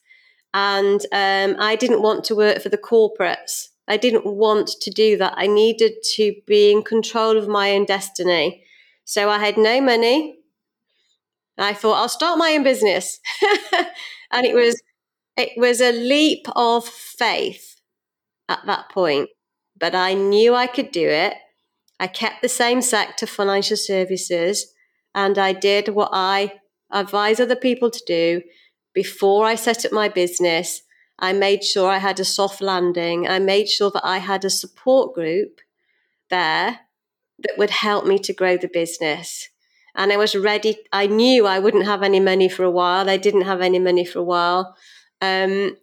[0.53, 3.69] And um, I didn't want to work for the corporates.
[3.87, 5.33] I didn't want to do that.
[5.35, 8.63] I needed to be in control of my own destiny.
[9.05, 10.39] So I had no money.
[11.57, 13.19] I thought I'll start my own business.
[14.31, 14.79] and it was
[15.39, 17.81] it was a leap of faith
[18.47, 19.29] at that point,
[19.79, 21.35] but I knew I could do it.
[21.99, 24.73] I kept the same sector, financial services,
[25.13, 26.53] and I did what I
[26.91, 28.41] advise other people to do
[28.93, 30.81] before I set up my business.
[31.19, 33.27] I made sure I had a soft landing.
[33.27, 35.59] I made sure that I had a support group
[36.29, 36.79] there
[37.39, 39.49] that would help me to grow the business.
[39.95, 40.77] And I was ready.
[40.93, 43.09] I knew I wouldn't have any money for a while.
[43.09, 44.75] I didn't have any money for a while.
[45.21, 45.77] Um,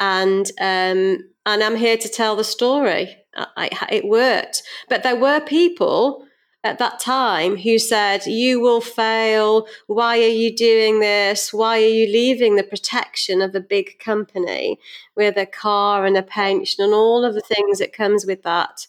[0.00, 3.16] and um, and I'm here to tell the story.
[3.34, 6.26] I, I, it worked, but there were people
[6.64, 9.66] at that time who said, "You will fail.
[9.86, 11.52] Why are you doing this?
[11.52, 14.78] Why are you leaving the protection of a big company
[15.14, 18.86] with a car and a pension and all of the things that comes with that?"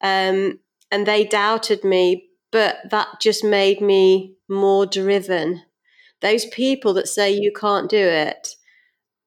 [0.00, 0.60] Um,
[0.90, 5.62] and they doubted me, but that just made me more driven.
[6.20, 8.53] Those people that say you can't do it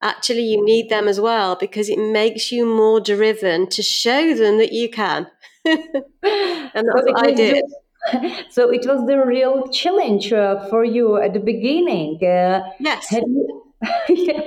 [0.02, 4.58] actually you need them as well because it makes you more driven to show them
[4.58, 5.28] that you can.
[5.66, 5.80] and
[6.22, 7.64] that's so what I did.
[8.50, 12.24] so it was the real challenge uh, for you at the beginning.
[12.24, 13.10] Uh, yes.
[13.10, 13.64] Have you,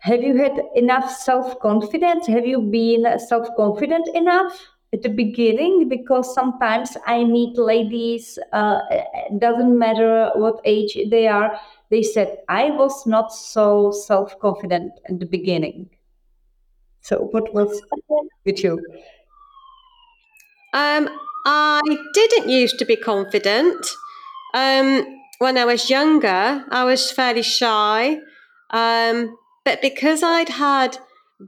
[0.00, 2.26] have you had enough self confidence?
[2.26, 4.68] Have you been self confident enough?
[4.92, 8.80] at the beginning because sometimes I meet ladies, uh,
[9.38, 11.58] doesn't matter what age they are,
[11.90, 15.90] they said I was not so self confident in the beginning.
[17.00, 17.82] So, what was
[18.44, 18.78] with you?
[20.72, 21.08] Um,
[21.46, 21.80] I
[22.14, 23.86] didn't used to be confident.
[24.54, 25.04] Um,
[25.38, 28.18] when I was younger, I was fairly shy.
[28.70, 30.98] Um, but because I'd had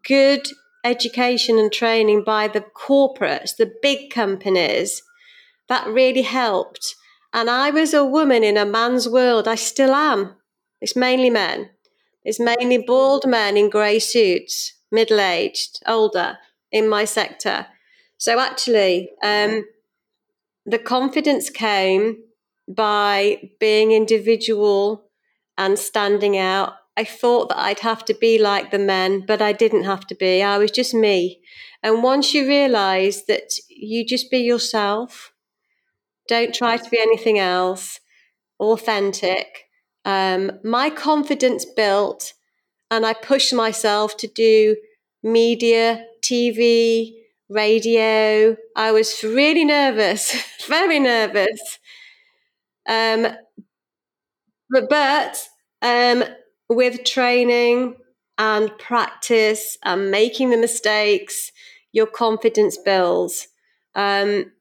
[0.04, 0.48] good
[0.84, 5.02] education and training by the corporates, the big companies,
[5.68, 6.96] that really helped.
[7.32, 9.48] And I was a woman in a man's world.
[9.48, 10.36] I still am.
[10.80, 11.70] It's mainly men.
[12.24, 16.38] It's mainly bald men in grey suits, middle aged, older
[16.70, 17.66] in my sector.
[18.18, 19.64] So actually, um,
[20.64, 22.18] the confidence came
[22.68, 25.10] by being individual
[25.58, 26.74] and standing out.
[26.96, 30.14] I thought that I'd have to be like the men, but I didn't have to
[30.14, 30.42] be.
[30.42, 31.40] I was just me.
[31.82, 35.31] And once you realize that you just be yourself,
[36.28, 38.00] don't try to be anything else.
[38.60, 39.64] Authentic.
[40.04, 42.32] Um, my confidence built,
[42.90, 44.76] and I pushed myself to do
[45.22, 47.14] media, TV,
[47.48, 48.56] radio.
[48.76, 50.34] I was really nervous,
[50.68, 51.78] very nervous.
[52.88, 53.26] Um,
[54.70, 55.48] but but
[55.82, 56.24] um,
[56.68, 57.96] with training
[58.38, 61.50] and practice and making the mistakes,
[61.92, 63.48] your confidence builds.
[63.94, 64.52] Um,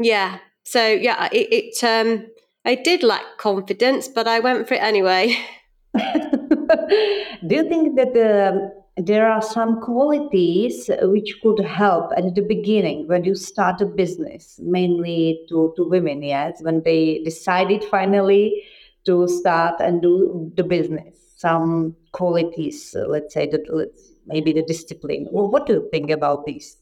[0.00, 0.38] yeah,
[0.70, 2.28] so yeah, it, it um,
[2.64, 5.36] I did lack confidence, but I went for it anyway.
[5.96, 13.08] Do you think that um, there are some qualities which could help at the beginning
[13.08, 18.62] when you start a business, mainly to, to women, yes, when they decided finally
[19.06, 21.16] to start and do the business?
[21.36, 25.26] Some qualities, let's say that let's, maybe the discipline.
[25.32, 26.76] Well, what do you think about this?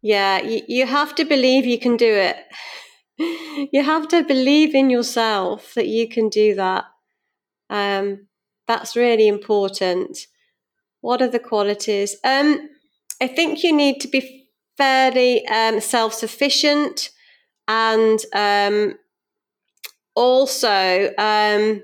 [0.00, 2.36] Yeah, you, you have to believe you can do it
[3.18, 6.84] you have to believe in yourself that you can do that.
[7.70, 8.28] Um,
[8.66, 10.18] that's really important.
[11.00, 12.16] What are the qualities?
[12.24, 12.68] Um,
[13.20, 17.10] I think you need to be fairly um, self sufficient
[17.68, 18.94] and um,
[20.14, 21.82] also um,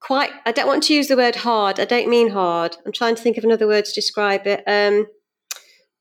[0.00, 1.78] quite, I don't want to use the word hard.
[1.78, 2.76] I don't mean hard.
[2.84, 4.62] I'm trying to think of another word to describe it.
[4.66, 5.06] Um,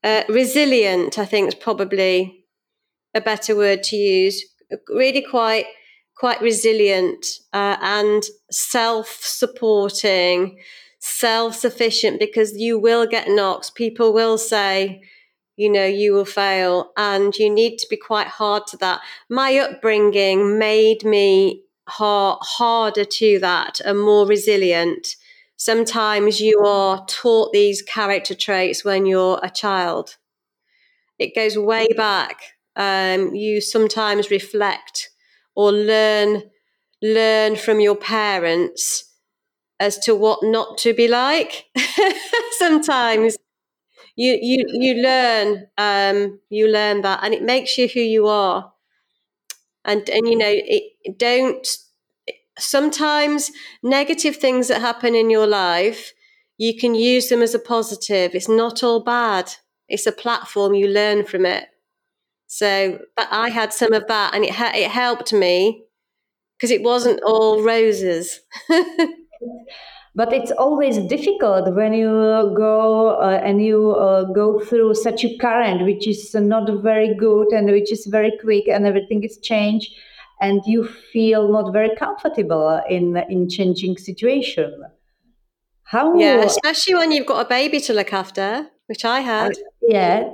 [0.04, 2.46] uh, resilient, I think, is probably
[3.18, 4.44] a better word to use.
[4.90, 5.66] Really quite
[6.16, 10.58] quite resilient uh, and self-supporting,
[11.00, 13.70] self-sufficient because you will get knocks.
[13.70, 15.02] People will say,
[15.58, 19.02] you know, you will fail, and you need to be quite hard to that.
[19.30, 25.16] My upbringing made me hard, harder to that and more resilient.
[25.56, 30.18] Sometimes you are taught these character traits when you're a child.
[31.18, 32.42] It goes way back.
[32.78, 35.10] Um, you sometimes reflect
[35.56, 36.44] or learn
[37.02, 39.06] learn from your parents
[39.80, 41.66] as to what not to be like.
[42.60, 43.38] sometimes
[44.16, 48.74] you you you learn um, you learn that, and it makes you who you are.
[49.86, 51.66] And and you know it, don't
[52.60, 53.52] sometimes
[53.84, 56.14] negative things that happen in your life
[56.58, 58.36] you can use them as a positive.
[58.36, 59.52] It's not all bad.
[59.90, 60.74] It's a platform.
[60.74, 61.66] You learn from it
[62.48, 65.84] so but i had some of that and it it helped me
[66.58, 68.42] because it wasn't all roses.
[70.16, 72.10] But it's always difficult when you
[72.58, 77.50] go uh, and you uh, go through such a current which is not very good
[77.50, 79.92] and which is very quick and everything is changed
[80.42, 84.86] and you feel not very comfortable in in changing situation.
[85.84, 89.52] How yeah especially when you've got a baby to look after which i had.
[89.52, 90.30] Uh, yeah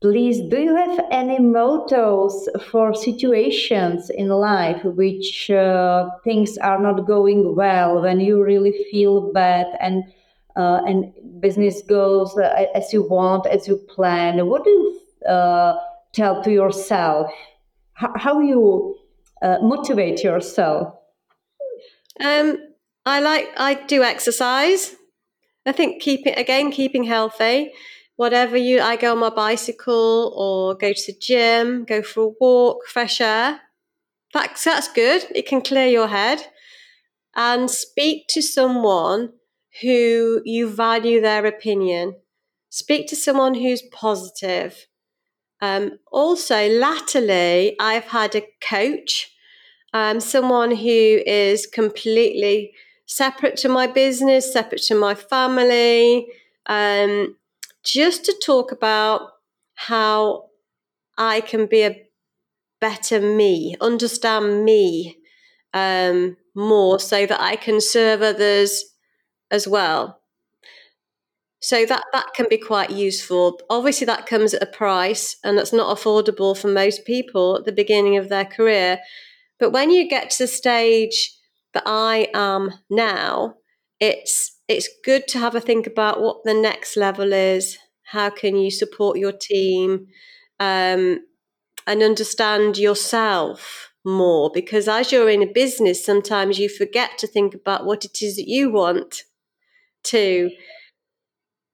[0.00, 7.06] Please, do you have any mottos for situations in life which uh, things are not
[7.06, 10.04] going well when you really feel bad and
[10.56, 14.46] uh, and business goes uh, as you want, as you plan?
[14.46, 15.78] What do you uh,
[16.14, 17.30] tell to yourself?
[17.92, 18.96] How, how you
[19.42, 20.94] uh, motivate yourself?
[22.18, 22.56] Um,
[23.04, 24.96] I like I do exercise.
[25.66, 27.72] I think keeping again keeping healthy
[28.20, 32.34] whatever you I go on my bicycle or go to the gym, go for a
[32.38, 33.62] walk, fresh air.
[34.34, 35.24] That's that's good.
[35.34, 36.38] It can clear your head.
[37.34, 39.32] And speak to someone
[39.80, 42.16] who you value their opinion.
[42.68, 44.86] Speak to someone who's positive.
[45.62, 49.32] Um, also, latterly, I've had a coach,
[49.94, 52.74] um, someone who is completely
[53.06, 56.26] separate to my business, separate to my family,
[56.66, 57.36] um,
[57.84, 59.22] just to talk about
[59.74, 60.46] how
[61.16, 61.96] I can be a
[62.80, 65.16] better me, understand me
[65.74, 68.84] um, more so that I can serve others
[69.50, 70.20] as well.
[71.62, 73.60] So that that can be quite useful.
[73.68, 77.72] Obviously, that comes at a price, and that's not affordable for most people at the
[77.72, 78.98] beginning of their career.
[79.58, 81.36] But when you get to the stage
[81.74, 83.56] that I am now,
[84.00, 87.76] it's it's good to have a think about what the next level is.
[88.04, 90.06] How can you support your team
[90.60, 91.18] um,
[91.88, 94.48] and understand yourself more?
[94.54, 98.36] Because as you're in a business, sometimes you forget to think about what it is
[98.36, 99.24] that you want
[100.04, 100.50] to.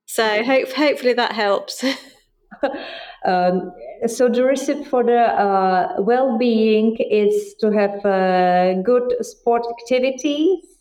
[0.07, 1.83] So hope, hopefully that helps.
[3.27, 3.73] um,
[4.07, 10.76] so the recipe for the uh, well-being is to have uh, good sport activities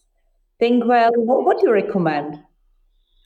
[0.59, 1.11] think well.
[1.15, 2.43] What, what do you recommend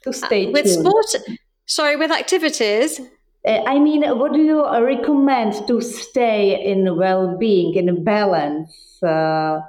[0.04, 0.86] to uh, stay uh, with tuned?
[0.86, 1.38] sport?
[1.66, 3.00] Sorry, with activities.
[3.46, 9.02] Uh, I mean, what do you recommend to stay in well-being, in balance?
[9.02, 9.60] Uh,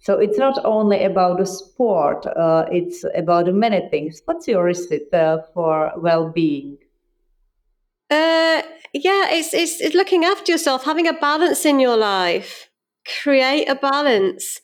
[0.00, 4.22] so it's not only about the sport; uh, it's about many things.
[4.24, 6.78] What's your recipe uh, for well-being?
[8.08, 8.62] Uh,
[8.92, 12.70] yeah, it's, it's it's looking after yourself, having a balance in your life.
[13.22, 14.60] Create a balance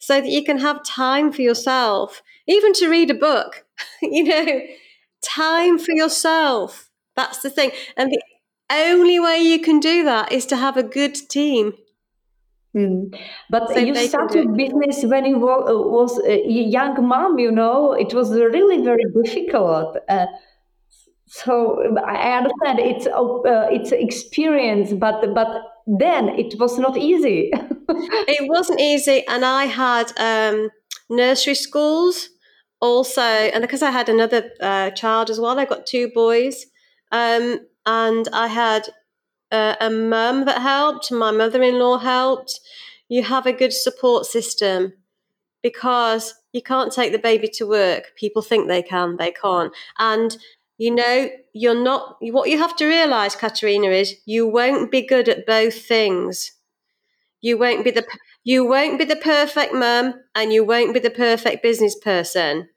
[0.00, 3.64] so that you can have time for yourself, even to read a book,
[4.02, 4.62] you know,
[5.22, 6.90] time for yourself.
[7.14, 7.70] That's the thing.
[7.96, 8.22] And the
[8.70, 11.74] only way you can do that is to have a good team.
[12.74, 13.14] Mm.
[13.50, 17.92] But so you started business when you were, uh, was a young mom, you know,
[17.92, 19.98] it was really very difficult.
[20.08, 20.26] Uh,
[21.32, 27.50] so I understand it's uh, it's experience, but but then it was not easy.
[27.54, 30.70] it wasn't easy, and I had um,
[31.08, 32.30] nursery schools
[32.80, 36.66] also, and because I had another uh, child as well, I got two boys,
[37.12, 38.88] um, and I had
[39.52, 41.12] uh, a mum that helped.
[41.12, 42.58] My mother-in-law helped.
[43.08, 44.94] You have a good support system
[45.62, 48.16] because you can't take the baby to work.
[48.16, 50.36] People think they can, they can't, and
[50.80, 55.28] you know, you're not, what you have to realize, Katerina, is you won't be good
[55.28, 56.52] at both things.
[57.42, 58.06] You won't be the,
[58.44, 62.68] You won't be the perfect mum and you won't be the perfect business person.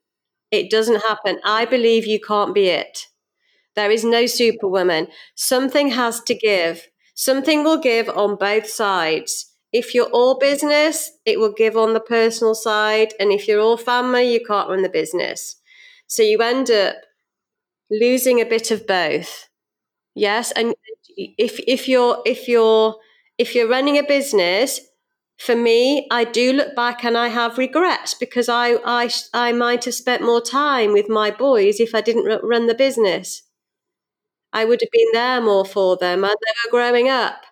[0.52, 1.40] It doesn't happen.
[1.46, 3.08] I believe you can't be it.
[3.76, 5.08] There is no superwoman.
[5.36, 6.88] Something has to give.
[7.16, 9.54] Something will give on both sides.
[9.72, 13.14] If you're all business, it will give on the personal side.
[13.20, 15.58] And if you're all family, you can't run the business.
[16.08, 16.96] So you end up
[18.02, 19.50] losing a bit of both.
[20.16, 20.52] Yes.
[20.52, 20.76] And
[21.18, 22.96] if, if you're, if you're,
[23.38, 24.80] if you're running a business,
[25.38, 29.86] for me, I do look back and I have regrets because I, I, I might
[29.86, 33.44] have spent more time with my boys if I didn't run the business.
[34.54, 37.44] I would have been there more for them as they were growing up.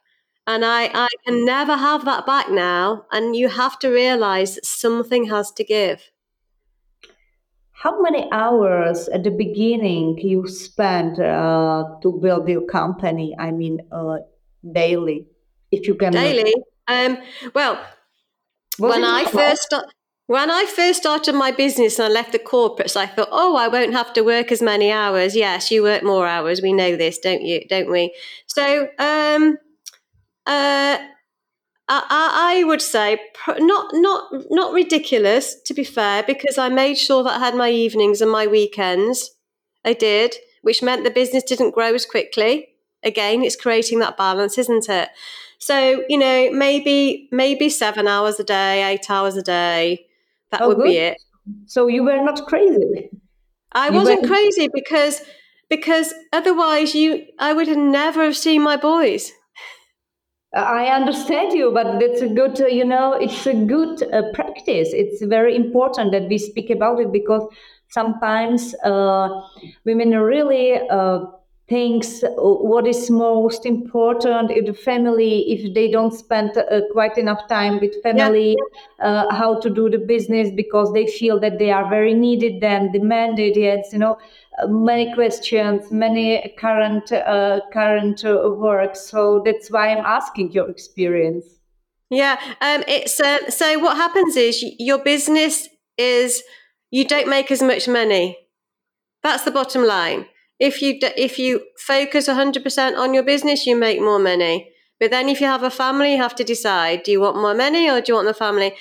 [0.47, 3.05] And I, I can never have that back now.
[3.11, 6.10] And you have to realize that something has to give.
[7.81, 13.35] How many hours at the beginning you spent uh, to build your company?
[13.39, 14.17] I mean, uh,
[14.71, 15.25] daily,
[15.71, 16.11] if you can.
[16.11, 16.53] Daily.
[16.87, 17.17] Um,
[17.55, 17.83] well,
[18.77, 19.89] Was when I first started.
[20.27, 23.67] When I first started my business and I left the corporates, I thought, oh, I
[23.67, 25.35] won't have to work as many hours.
[25.35, 26.61] Yes, you work more hours.
[26.61, 27.65] We know this, don't you?
[27.67, 28.13] Don't we?
[28.45, 29.57] So, um,
[30.45, 30.99] uh,
[31.87, 33.19] I, I would say
[33.59, 37.69] not not not ridiculous to be fair, because I made sure that I had my
[37.69, 39.31] evenings and my weekends.
[39.83, 42.69] I did, which meant the business didn't grow as quickly.
[43.03, 45.09] Again, it's creating that balance, isn't it?
[45.57, 50.05] So you know, maybe maybe seven hours a day, eight hours a day
[50.51, 50.85] that oh, would good.
[50.85, 51.21] be it.
[51.65, 53.09] So you were not crazy.
[53.71, 54.27] I you wasn't were...
[54.27, 55.21] crazy because
[55.69, 59.31] because otherwise you I would have never have seen my boys.
[60.53, 64.89] I understand you, but that's a good, uh, you know, it's a good uh, practice.
[64.91, 67.47] It's very important that we speak about it because
[67.87, 69.29] sometimes uh,
[69.85, 71.25] women really uh,
[71.71, 77.47] thinks what is most important in the family if they don't spend uh, quite enough
[77.47, 78.57] time with family
[78.99, 79.05] yeah.
[79.07, 82.91] uh, how to do the business because they feel that they are very needed then
[82.91, 84.17] demanded yes you know uh,
[84.67, 88.95] many questions many current uh, current uh, work.
[88.95, 91.45] So that's why i'm asking your experience.
[92.09, 96.43] Yeah um, it's uh, so what happens is your business is
[96.89, 98.37] you don't make as much money.
[99.23, 100.25] That's the bottom line.
[100.59, 104.69] If you if you focus 100% on your business you make more money.
[104.99, 107.55] But then if you have a family you have to decide do you want more
[107.55, 108.75] money or do you want the family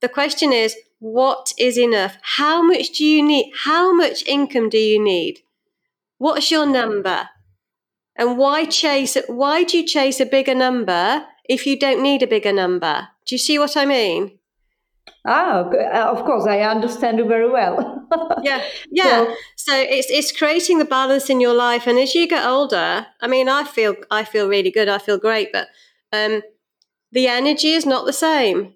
[0.00, 4.78] the question is what is enough how much do you need how much income do
[4.78, 5.38] you need
[6.18, 7.28] what's your number
[8.16, 12.26] and why chase why do you chase a bigger number if you don't need a
[12.26, 14.38] bigger number do you see what i mean
[15.26, 18.06] Ah, uh, of course, I understand you very well.
[18.42, 19.24] yeah, yeah.
[19.56, 23.06] So, so, it's it's creating the balance in your life, and as you get older,
[23.20, 24.88] I mean, I feel I feel really good.
[24.88, 25.68] I feel great, but
[26.12, 26.42] um,
[27.12, 28.74] the energy is not the same.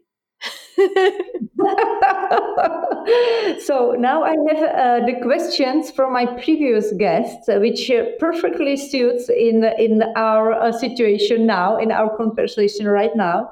[3.60, 8.76] so now I have uh, the questions from my previous guests, uh, which uh, perfectly
[8.76, 13.50] suits in in our uh, situation now, in our conversation right now.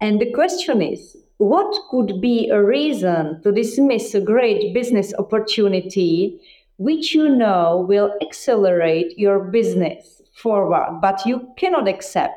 [0.00, 6.40] And the question is what could be a reason to dismiss a great business opportunity
[6.76, 12.34] which you know will accelerate your business forward but you cannot accept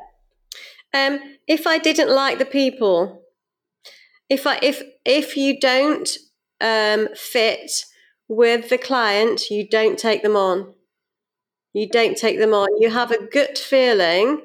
[0.92, 3.22] um, if i didn't like the people
[4.28, 6.18] if i if if you don't
[6.60, 7.84] um, fit
[8.28, 10.72] with the client you don't take them on
[11.74, 14.40] you don't take them on you have a gut feeling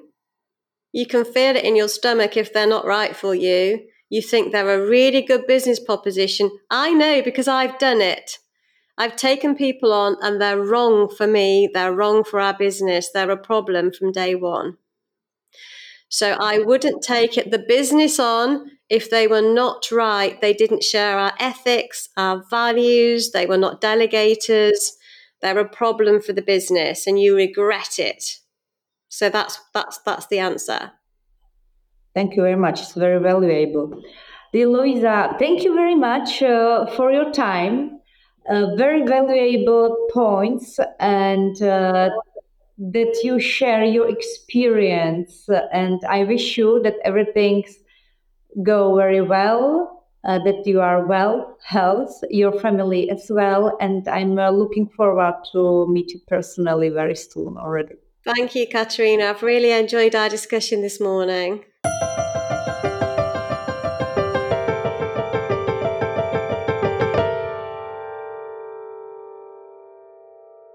[0.91, 3.79] you can feel it in your stomach if they're not right for you
[4.11, 6.51] you think they're a really good business proposition.
[6.69, 8.39] I know because I've done it.
[8.97, 11.69] I've taken people on and they're wrong for me.
[11.73, 13.09] They're wrong for our business.
[13.09, 14.77] They're a problem from day one.
[16.09, 20.39] So I wouldn't take it, the business on if they were not right.
[20.41, 23.31] They didn't share our ethics, our values.
[23.31, 24.79] They were not delegators.
[25.41, 28.39] They're a problem for the business and you regret it.
[29.07, 30.91] So that's, that's, that's the answer.
[32.13, 32.81] Thank you very much.
[32.81, 34.03] It's very valuable.
[34.51, 38.01] Dear Louisa, thank you very much uh, for your time.
[38.49, 42.09] Uh, very valuable points and uh,
[42.77, 45.47] that you share your experience.
[45.71, 47.63] And I wish you that everything
[48.63, 53.77] go very well, uh, that you are well, health, your family as well.
[53.79, 57.95] And I'm uh, looking forward to meet you personally very soon already.
[58.23, 59.25] Thank you, Katerina.
[59.25, 61.65] I've really enjoyed our discussion this morning.